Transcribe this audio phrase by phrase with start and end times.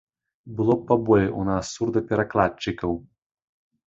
[0.59, 2.91] Было б паболей у нас сурдаперакладчыкаў.